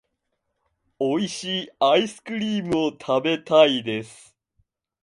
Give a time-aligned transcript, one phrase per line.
[0.99, 4.35] 美味しいアイスクリームを食べたいです。